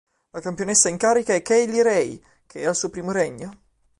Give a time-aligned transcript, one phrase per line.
[0.31, 3.59] La campionessa in carica è Kay Lee Ray, che è al suo primo regno.